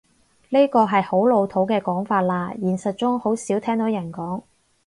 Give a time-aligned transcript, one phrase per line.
[0.49, 4.41] 呢個係好老土嘅講法喇，現實中好少聽到人講